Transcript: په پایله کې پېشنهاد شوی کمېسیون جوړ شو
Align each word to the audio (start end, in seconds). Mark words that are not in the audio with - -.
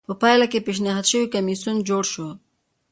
په 0.07 0.13
پایله 0.21 0.45
کې 0.51 0.65
پېشنهاد 0.67 1.05
شوی 1.11 1.31
کمېسیون 1.33 1.77
جوړ 1.89 2.03
شو 2.13 2.27